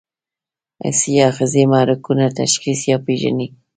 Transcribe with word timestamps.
حسي 0.83 1.13
آخذې 1.29 1.63
محرکونه 1.73 2.25
تشخیص 2.39 2.79
یا 2.89 2.97
پېژني. 3.05 3.47